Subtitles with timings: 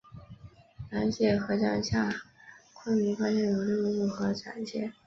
[0.93, 2.11] 羊臼河站南下
[2.73, 4.91] 昆明方向有六渡河展线。